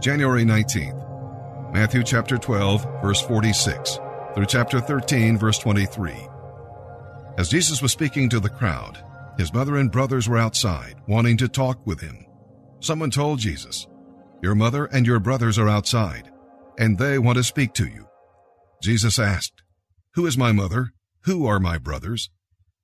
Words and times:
January 0.00 0.44
19th. 0.44 1.74
Matthew 1.74 2.02
chapter 2.02 2.38
12, 2.38 3.02
verse 3.02 3.20
46 3.20 3.98
through 4.34 4.46
chapter 4.46 4.80
13, 4.80 5.36
verse 5.36 5.58
23. 5.58 6.14
As 7.36 7.50
Jesus 7.50 7.82
was 7.82 7.92
speaking 7.92 8.30
to 8.30 8.40
the 8.40 8.48
crowd, 8.48 9.04
his 9.36 9.52
mother 9.52 9.76
and 9.76 9.92
brothers 9.92 10.26
were 10.26 10.38
outside, 10.38 10.94
wanting 11.06 11.36
to 11.36 11.48
talk 11.48 11.86
with 11.86 12.00
him. 12.00 12.24
Someone 12.80 13.10
told 13.10 13.40
Jesus, 13.40 13.86
Your 14.42 14.54
mother 14.54 14.86
and 14.86 15.06
your 15.06 15.20
brothers 15.20 15.58
are 15.58 15.68
outside, 15.68 16.32
and 16.78 16.96
they 16.96 17.18
want 17.18 17.36
to 17.36 17.44
speak 17.44 17.74
to 17.74 17.86
you. 17.86 18.06
Jesus 18.82 19.18
asked, 19.18 19.62
Who 20.14 20.24
is 20.24 20.38
my 20.38 20.50
mother? 20.50 20.94
Who 21.24 21.46
are 21.46 21.60
my 21.60 21.76
brothers? 21.76 22.30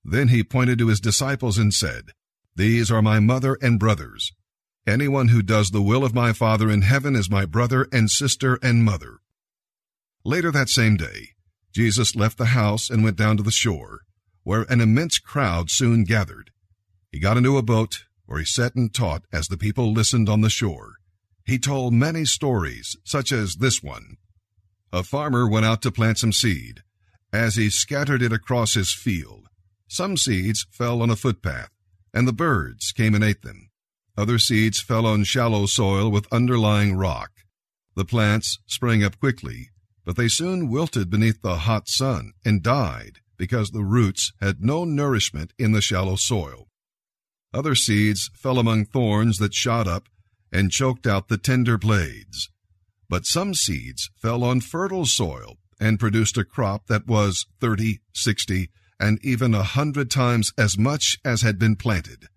Then 0.04 0.28
he 0.28 0.44
pointed 0.44 0.78
to 0.80 0.88
his 0.88 1.00
disciples 1.00 1.56
and 1.56 1.72
said, 1.72 2.10
These 2.56 2.90
are 2.90 3.00
my 3.00 3.20
mother 3.20 3.56
and 3.62 3.80
brothers. 3.80 4.32
Anyone 4.87 5.29
who 5.29 5.43
does 5.43 5.73
the 5.73 5.82
will 5.82 6.05
of 6.05 6.14
my 6.14 6.32
Father 6.32 6.71
in 6.71 6.82
heaven 6.82 7.16
is 7.16 7.29
my 7.29 7.45
brother 7.45 7.89
and 7.91 8.09
sister 8.09 8.57
and 8.62 8.85
mother. 8.85 9.18
Later 10.25 10.53
that 10.53 10.68
same 10.68 10.96
day, 10.96 11.31
Jesus 11.75 12.14
left 12.14 12.39
the 12.39 12.46
house 12.46 12.89
and 12.89 13.03
went 13.03 13.17
down 13.17 13.36
to 13.36 13.43
the 13.43 13.50
shore, 13.50 14.03
where 14.44 14.63
an 14.68 14.80
immense 14.80 15.18
crowd 15.18 15.71
soon 15.71 16.04
gathered. 16.04 16.53
He 17.11 17.18
got 17.18 17.36
into 17.36 17.58
a 17.58 17.63
boat, 17.63 18.04
where 18.27 18.39
he 18.39 18.44
sat 18.44 18.77
and 18.77 18.94
taught 18.94 19.25
as 19.32 19.49
the 19.49 19.57
people 19.57 19.93
listened 19.93 20.29
on 20.29 20.41
the 20.41 20.50
shore. 20.50 20.94
He 21.44 21.58
told 21.58 21.93
many 21.93 22.25
stories, 22.25 22.96
such 23.03 23.32
as 23.32 23.57
this 23.57 23.82
one. 23.82 24.18
A 24.93 25.03
farmer 25.03 25.49
went 25.49 25.66
out 25.66 25.82
to 25.82 25.91
plant 25.91 26.18
some 26.18 26.32
seed. 26.32 26.82
As 27.32 27.57
he 27.57 27.71
scattered 27.71 28.22
it 28.22 28.32
across 28.32 28.75
his 28.75 28.94
field, 28.94 29.49
some 29.89 30.16
seeds 30.16 30.64
fell 30.71 31.03
on 31.03 31.11
a 31.11 31.16
footpath, 31.16 31.71
and 32.14 32.28
the 32.28 32.33
birds 32.33 32.92
came 32.92 33.16
and 33.16 33.25
ate 33.25 33.42
them. 33.42 33.66
Other 34.16 34.38
seeds 34.38 34.80
fell 34.80 35.05
on 35.05 35.25
shallow 35.25 35.66
soil 35.66 36.11
with 36.11 36.33
underlying 36.33 36.97
rock. 36.97 37.30
The 37.94 38.05
plants 38.05 38.58
sprang 38.66 39.05
up 39.05 39.19
quickly, 39.19 39.70
but 40.05 40.16
they 40.16 40.28
soon 40.28 40.70
wilted 40.70 41.10
beneath 41.10 41.42
the 41.42 41.56
hot 41.58 41.88
sun 41.88 42.32
and 42.44 42.62
died 42.62 43.18
because 43.36 43.70
the 43.70 43.84
roots 43.84 44.32
had 44.41 44.62
no 44.62 44.84
nourishment 44.84 45.52
in 45.58 45.72
the 45.72 45.82
shallow 45.82 46.16
soil. 46.16 46.68
Other 47.52 47.74
seeds 47.74 48.30
fell 48.34 48.58
among 48.58 48.86
thorns 48.86 49.38
that 49.38 49.54
shot 49.54 49.86
up 49.86 50.08
and 50.50 50.70
choked 50.70 51.06
out 51.06 51.28
the 51.28 51.38
tender 51.38 51.76
blades. 51.76 52.50
But 53.08 53.26
some 53.26 53.54
seeds 53.54 54.10
fell 54.16 54.42
on 54.42 54.60
fertile 54.60 55.06
soil 55.06 55.58
and 55.78 56.00
produced 56.00 56.38
a 56.38 56.44
crop 56.44 56.86
that 56.86 57.06
was 57.06 57.46
thirty, 57.60 58.00
sixty, 58.14 58.70
and 58.98 59.19
even 59.22 59.54
a 59.54 59.62
hundred 59.62 60.10
times 60.10 60.52
as 60.56 60.78
much 60.78 61.19
as 61.24 61.42
had 61.42 61.58
been 61.58 61.76
planted. 61.76 62.28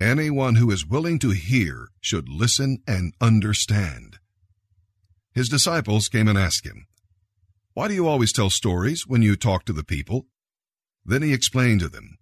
Anyone 0.00 0.54
who 0.54 0.70
is 0.70 0.86
willing 0.86 1.18
to 1.18 1.30
hear 1.30 1.88
should 2.00 2.28
listen 2.28 2.82
and 2.86 3.14
understand. 3.20 4.18
His 5.34 5.48
disciples 5.48 6.08
came 6.08 6.28
and 6.28 6.38
asked 6.38 6.64
him, 6.64 6.86
Why 7.74 7.88
do 7.88 7.94
you 7.94 8.06
always 8.06 8.32
tell 8.32 8.48
stories 8.48 9.08
when 9.08 9.22
you 9.22 9.34
talk 9.34 9.64
to 9.64 9.72
the 9.72 9.82
people? 9.82 10.26
Then 11.04 11.22
he 11.22 11.32
explained 11.32 11.80
to 11.80 11.88
them, 11.88 12.18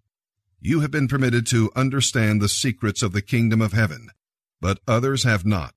You 0.58 0.80
have 0.80 0.90
been 0.90 1.06
permitted 1.06 1.46
to 1.48 1.70
understand 1.76 2.40
the 2.40 2.48
secrets 2.48 3.02
of 3.02 3.12
the 3.12 3.20
kingdom 3.20 3.60
of 3.60 3.72
heaven, 3.72 4.08
but 4.58 4.80
others 4.88 5.24
have 5.24 5.44
not. 5.44 5.74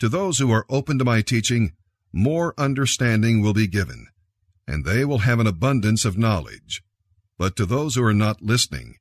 To 0.00 0.10
those 0.10 0.38
who 0.38 0.50
are 0.50 0.66
open 0.68 0.98
to 0.98 1.04
my 1.04 1.22
teaching, 1.22 1.72
more 2.12 2.52
understanding 2.58 3.40
will 3.40 3.54
be 3.54 3.66
given, 3.66 4.08
and 4.68 4.84
they 4.84 5.06
will 5.06 5.18
have 5.20 5.40
an 5.40 5.46
abundance 5.46 6.04
of 6.04 6.18
knowledge. 6.18 6.82
But 7.38 7.56
to 7.56 7.64
those 7.64 7.94
who 7.94 8.04
are 8.04 8.12
not 8.12 8.42
listening, 8.42 8.96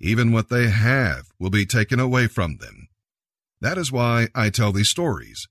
even 0.00 0.32
what 0.32 0.48
they 0.48 0.68
have 0.68 1.26
will 1.38 1.50
be 1.50 1.66
taken 1.66 2.00
away 2.00 2.26
from 2.26 2.56
them. 2.56 2.88
That 3.60 3.78
is 3.78 3.92
why 3.92 4.28
I 4.34 4.50
tell 4.50 4.72
these 4.72 4.90
stories, 4.90 5.46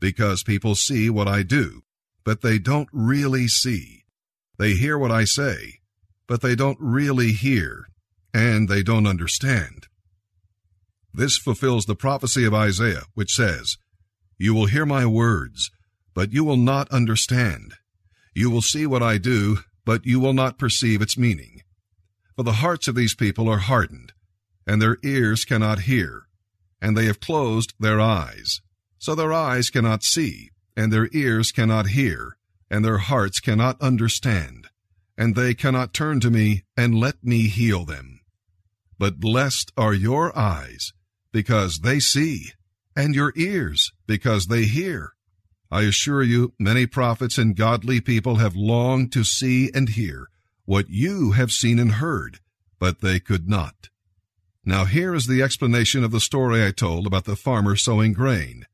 because 0.00 0.42
people 0.42 0.74
see 0.74 1.10
what 1.10 1.28
I 1.28 1.42
do, 1.42 1.82
but 2.24 2.42
they 2.42 2.58
don't 2.58 2.88
really 2.92 3.48
see. 3.48 4.04
They 4.58 4.74
hear 4.74 4.98
what 4.98 5.10
I 5.10 5.24
say, 5.24 5.80
but 6.26 6.42
they 6.42 6.54
don't 6.54 6.78
really 6.80 7.32
hear, 7.32 7.86
and 8.32 8.68
they 8.68 8.82
don't 8.82 9.06
understand. 9.06 9.86
This 11.12 11.38
fulfills 11.38 11.86
the 11.86 11.96
prophecy 11.96 12.44
of 12.44 12.54
Isaiah, 12.54 13.04
which 13.14 13.32
says, 13.32 13.76
You 14.38 14.54
will 14.54 14.66
hear 14.66 14.84
my 14.84 15.06
words, 15.06 15.70
but 16.14 16.32
you 16.32 16.44
will 16.44 16.56
not 16.58 16.90
understand. 16.90 17.74
You 18.34 18.50
will 18.50 18.62
see 18.62 18.86
what 18.86 19.02
I 19.02 19.18
do, 19.18 19.58
but 19.84 20.04
you 20.04 20.20
will 20.20 20.34
not 20.34 20.58
perceive 20.58 21.00
its 21.00 21.16
meaning. 21.16 21.62
For 22.36 22.42
the 22.42 22.60
hearts 22.60 22.86
of 22.86 22.94
these 22.94 23.14
people 23.14 23.48
are 23.48 23.56
hardened, 23.58 24.12
and 24.66 24.80
their 24.80 24.98
ears 25.02 25.46
cannot 25.46 25.80
hear, 25.80 26.28
and 26.82 26.94
they 26.94 27.06
have 27.06 27.18
closed 27.18 27.72
their 27.80 27.98
eyes. 27.98 28.60
So 28.98 29.14
their 29.14 29.32
eyes 29.32 29.70
cannot 29.70 30.04
see, 30.04 30.50
and 30.76 30.92
their 30.92 31.08
ears 31.14 31.50
cannot 31.50 31.88
hear, 31.88 32.36
and 32.70 32.84
their 32.84 32.98
hearts 32.98 33.40
cannot 33.40 33.80
understand, 33.80 34.68
and 35.16 35.34
they 35.34 35.54
cannot 35.54 35.94
turn 35.94 36.20
to 36.20 36.30
me 36.30 36.64
and 36.76 37.00
let 37.00 37.24
me 37.24 37.48
heal 37.48 37.86
them. 37.86 38.20
But 38.98 39.18
blessed 39.18 39.72
are 39.74 39.94
your 39.94 40.38
eyes, 40.38 40.92
because 41.32 41.78
they 41.78 42.00
see, 42.00 42.50
and 42.94 43.14
your 43.14 43.32
ears, 43.34 43.92
because 44.06 44.46
they 44.46 44.64
hear. 44.64 45.14
I 45.70 45.82
assure 45.82 46.22
you, 46.22 46.52
many 46.58 46.86
prophets 46.86 47.38
and 47.38 47.56
godly 47.56 48.02
people 48.02 48.36
have 48.36 48.54
longed 48.54 49.10
to 49.12 49.24
see 49.24 49.70
and 49.72 49.88
hear 49.88 50.28
what 50.66 50.90
you 50.90 51.32
have 51.32 51.50
seen 51.50 51.78
and 51.78 51.92
heard, 51.92 52.40
but 52.78 53.00
they 53.00 53.18
could 53.18 53.48
not. 53.48 53.88
Now 54.64 54.84
here 54.84 55.14
is 55.14 55.26
the 55.26 55.42
explanation 55.42 56.04
of 56.04 56.10
the 56.10 56.20
story 56.20 56.64
I 56.64 56.72
told 56.72 57.06
about 57.06 57.24
the 57.24 57.36
farmer 57.36 57.76
sowing 57.76 58.12
grain. 58.12 58.66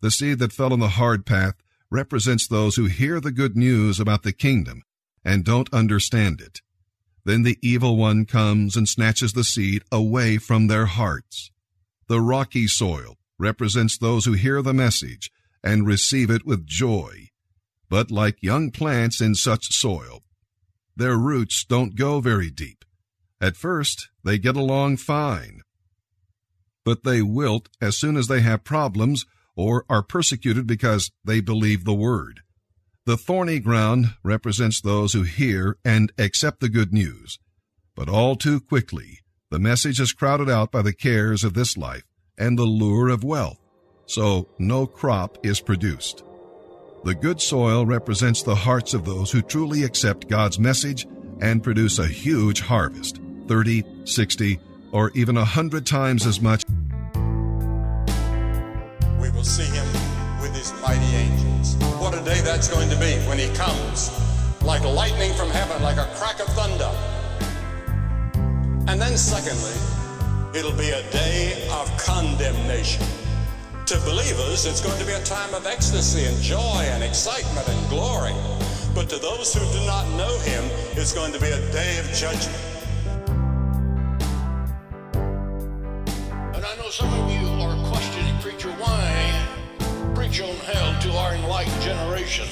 The 0.00 0.10
seed 0.10 0.38
that 0.38 0.52
fell 0.52 0.72
on 0.72 0.80
the 0.80 0.90
hard 0.90 1.26
path 1.26 1.54
represents 1.90 2.46
those 2.46 2.76
who 2.76 2.86
hear 2.86 3.20
the 3.20 3.32
good 3.32 3.56
news 3.56 4.00
about 4.00 4.22
the 4.22 4.32
kingdom 4.32 4.82
and 5.24 5.44
don't 5.44 5.72
understand 5.72 6.40
it. 6.40 6.60
Then 7.24 7.42
the 7.42 7.58
evil 7.62 7.96
one 7.96 8.26
comes 8.26 8.76
and 8.76 8.88
snatches 8.88 9.32
the 9.32 9.44
seed 9.44 9.82
away 9.90 10.38
from 10.38 10.66
their 10.66 10.86
hearts. 10.86 11.50
The 12.06 12.20
rocky 12.20 12.66
soil 12.66 13.16
represents 13.38 13.96
those 13.96 14.26
who 14.26 14.34
hear 14.34 14.60
the 14.60 14.74
message 14.74 15.30
and 15.62 15.86
receive 15.86 16.30
it 16.30 16.44
with 16.44 16.66
joy. 16.66 17.30
But 17.88 18.10
like 18.10 18.42
young 18.42 18.70
plants 18.70 19.20
in 19.20 19.34
such 19.34 19.72
soil, 19.72 20.22
their 20.96 21.16
roots 21.16 21.64
don't 21.64 21.96
go 21.96 22.20
very 22.20 22.50
deep. 22.50 22.84
At 23.40 23.56
first, 23.56 24.08
they 24.22 24.38
get 24.38 24.56
along 24.56 24.98
fine. 24.98 25.60
But 26.84 27.04
they 27.04 27.22
wilt 27.22 27.68
as 27.80 27.96
soon 27.96 28.16
as 28.16 28.28
they 28.28 28.40
have 28.40 28.64
problems 28.64 29.26
or 29.56 29.84
are 29.88 30.02
persecuted 30.02 30.66
because 30.66 31.10
they 31.24 31.40
believe 31.40 31.84
the 31.84 31.94
word. 31.94 32.40
The 33.06 33.16
thorny 33.16 33.58
ground 33.60 34.14
represents 34.22 34.80
those 34.80 35.12
who 35.12 35.22
hear 35.22 35.76
and 35.84 36.12
accept 36.18 36.60
the 36.60 36.68
good 36.68 36.92
news. 36.92 37.38
But 37.94 38.08
all 38.08 38.34
too 38.34 38.60
quickly, 38.60 39.20
the 39.50 39.58
message 39.58 40.00
is 40.00 40.12
crowded 40.12 40.48
out 40.48 40.72
by 40.72 40.82
the 40.82 40.94
cares 40.94 41.44
of 41.44 41.54
this 41.54 41.76
life 41.76 42.04
and 42.38 42.58
the 42.58 42.64
lure 42.64 43.08
of 43.08 43.22
wealth, 43.22 43.60
so 44.06 44.48
no 44.58 44.86
crop 44.86 45.38
is 45.44 45.60
produced. 45.60 46.24
The 47.04 47.14
good 47.14 47.38
soil 47.38 47.84
represents 47.84 48.42
the 48.42 48.54
hearts 48.54 48.94
of 48.94 49.04
those 49.04 49.30
who 49.30 49.42
truly 49.42 49.84
accept 49.84 50.26
God's 50.26 50.58
message 50.58 51.06
and 51.42 51.62
produce 51.62 51.98
a 51.98 52.06
huge 52.06 52.60
harvest 52.60 53.20
30, 53.46 53.84
60, 54.06 54.58
or 54.90 55.10
even 55.14 55.36
a 55.36 55.44
hundred 55.44 55.84
times 55.84 56.24
as 56.24 56.40
much. 56.40 56.62
We 59.20 59.28
will 59.32 59.44
see 59.44 59.66
him 59.66 59.86
with 60.40 60.56
his 60.56 60.72
mighty 60.80 61.04
angels. 61.14 61.76
What 62.00 62.14
a 62.14 62.24
day 62.24 62.40
that's 62.40 62.68
going 62.68 62.88
to 62.88 62.96
be 62.96 63.12
when 63.28 63.38
he 63.38 63.54
comes 63.54 64.10
like 64.62 64.82
lightning 64.82 65.34
from 65.34 65.50
heaven, 65.50 65.82
like 65.82 65.98
a 65.98 66.10
crack 66.14 66.40
of 66.40 66.46
thunder. 66.54 66.90
And 68.90 68.98
then, 68.98 69.18
secondly, 69.18 69.76
it'll 70.58 70.72
be 70.78 70.88
a 70.88 71.02
day 71.10 71.68
of 71.70 71.94
condemnation. 71.98 73.04
To 73.88 74.00
believers, 74.00 74.64
it's 74.64 74.80
going 74.80 74.98
to 74.98 75.04
be 75.04 75.12
a 75.12 75.22
time 75.24 75.52
of 75.52 75.66
ecstasy 75.66 76.24
and 76.24 76.40
joy 76.40 76.88
and 76.88 77.04
excitement 77.04 77.68
and 77.68 77.90
glory. 77.90 78.32
But 78.94 79.10
to 79.10 79.18
those 79.18 79.52
who 79.52 79.60
do 79.78 79.84
not 79.84 80.08
know 80.16 80.38
him, 80.38 80.64
it's 80.96 81.12
going 81.12 81.34
to 81.34 81.38
be 81.38 81.48
a 81.48 81.60
day 81.70 81.98
of 81.98 82.06
judgment. 82.06 82.56
And 86.54 86.64
I 86.64 86.76
know 86.76 86.88
some 86.88 87.12
of 87.12 87.30
you 87.30 87.46
are 87.60 87.90
questioning, 87.90 88.34
preacher, 88.38 88.70
why 88.80 89.46
preach 90.14 90.40
on 90.40 90.56
hell 90.64 90.98
to 91.02 91.12
our 91.18 91.34
enlightened 91.34 91.82
generation? 91.82 92.48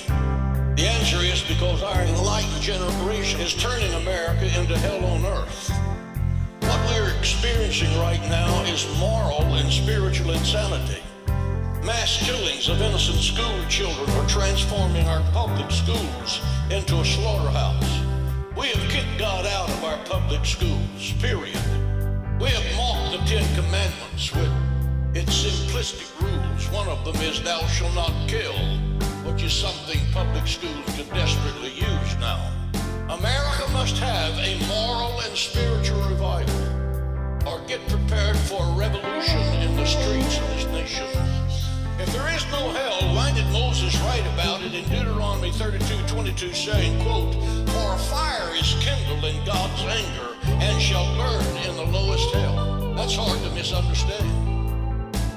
The 0.76 0.86
answer 0.86 1.16
is 1.16 1.40
because 1.48 1.82
our 1.82 2.02
enlightened 2.02 2.60
generation 2.60 3.40
is 3.40 3.54
turning 3.54 3.94
America 3.94 4.44
into 4.60 4.76
hell 4.76 5.02
on 5.06 5.24
earth. 5.24 5.70
What 6.60 6.78
we're 6.90 7.16
experiencing 7.18 7.98
right 8.00 8.20
now 8.28 8.64
is 8.64 8.86
moral 8.98 9.54
and 9.54 9.72
spiritual 9.72 10.32
insanity. 10.32 11.02
Mass 11.84 12.17
killings 12.25 12.69
of 12.69 12.81
innocent 12.81 13.19
school 13.19 13.58
children 13.69 14.08
are 14.11 14.29
transforming 14.29 15.05
our 15.08 15.20
public 15.32 15.69
schools 15.69 16.40
into 16.70 17.00
a 17.00 17.05
slaughterhouse. 17.05 18.00
We 18.56 18.69
have 18.69 18.88
kicked 18.88 19.19
God 19.19 19.46
out 19.46 19.69
of 19.69 19.82
our 19.82 19.99
public 20.05 20.46
schools, 20.46 21.12
period. 21.19 21.58
We 22.38 22.50
have 22.50 22.76
mocked 22.76 23.11
the 23.11 23.19
Ten 23.26 23.43
Commandments 23.56 24.32
with 24.32 24.52
It's 25.14 25.44
simplistic 25.44 26.08
rules. 26.23 26.70
One 26.70 26.87
of 26.87 27.05
them 27.05 27.17
is 27.17 27.43
thou 27.43 27.67
shalt 27.67 27.96
not 27.96 28.12
kill, 28.29 28.55
which 29.26 29.43
is 29.43 29.52
something 29.52 29.99
public 30.12 30.46
schools 30.46 30.87
could 30.96 31.11
desperately 31.11 31.70
use 31.70 32.17
now. 32.20 32.49
America 33.11 33.67
must 33.73 33.99
have 33.99 34.38
a 34.38 34.56
moral 34.69 35.20
and 35.20 35.37
spiritual 35.37 36.00
revival, 36.08 36.62
or 37.44 37.58
get 37.67 37.81
prepared 37.88 38.37
for 38.37 38.62
a 38.62 38.73
revolution 38.79 39.43
in 39.61 39.75
the 39.75 39.84
streets 39.84 40.38
of 40.38 40.49
this 40.55 40.67
nation. 40.67 41.51
32 45.52 46.06
22, 46.08 46.52
saying, 46.54 47.02
quote, 47.04 47.34
For 47.69 47.99
fire 48.08 48.54
is 48.54 48.75
kindled 48.81 49.25
in 49.25 49.44
God's 49.44 49.82
anger 49.82 50.37
and 50.44 50.81
shall 50.81 51.06
burn 51.16 51.56
in 51.69 51.76
the 51.76 51.84
lowest 51.84 52.34
hell? 52.34 52.94
That's 52.96 53.14
hard 53.14 53.38
to 53.43 53.50
misunderstand. 53.50 54.52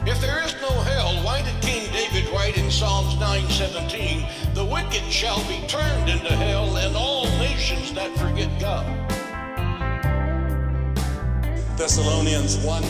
If 0.08 0.22
there 0.22 0.44
is 0.44 0.54
no 0.62 0.70
hell, 0.82 1.16
why 1.24 1.42
did 1.42 1.60
King 1.62 1.92
David 1.92 2.32
write 2.32 2.58
in 2.58 2.70
Psalms 2.70 3.16
9:17, 3.20 4.26
"The 4.54 4.64
wicked 4.64 5.12
shall 5.12 5.44
be 5.46 5.66
turned 5.68 6.10
into 6.10 6.36
hell, 6.36 6.78
and 6.78 6.96
all 6.96 7.26
nations 7.40 7.92
that 7.94 8.16
forget 8.18 8.50
God"? 8.60 8.86
Thessalonians 11.76 12.58
1, 12.58 12.84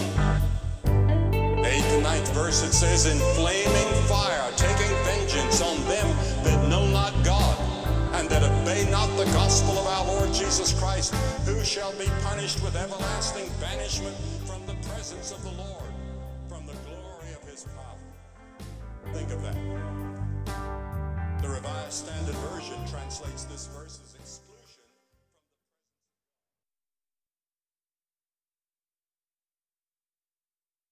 8 1.65 1.83
to 1.89 2.01
9th 2.01 2.33
verse, 2.33 2.61
it 2.63 2.73
says, 2.73 3.07
In 3.07 3.17
flaming 3.33 3.93
fire, 4.05 4.51
taking 4.57 4.93
vengeance 5.05 5.61
on 5.61 5.77
them 5.87 5.94
the 9.25 9.31
gospel 9.31 9.77
of 9.77 9.87
our 9.87 10.05
Lord 10.05 10.33
Jesus 10.33 10.77
Christ, 10.79 11.13
who 11.45 11.63
shall 11.63 11.91
be 11.93 12.05
punished 12.23 12.61
with 12.63 12.75
everlasting 12.75 13.49
banishment 13.59 14.15
from 14.45 14.65
the 14.65 14.75
presence 14.87 15.31
of 15.31 15.41
the 15.43 15.51
Lord, 15.51 15.91
from 16.47 16.65
the 16.67 16.73
glory 16.85 17.33
of 17.33 17.43
his 17.49 17.65
power. 17.75 19.13
Think 19.13 19.31
of 19.31 19.41
that. 19.41 19.57
The 21.41 21.49
Revised 21.49 21.93
Standard 21.93 22.35
Version 22.35 22.77
translates 22.87 23.45
this 23.45 23.67
verse. 23.67 24.04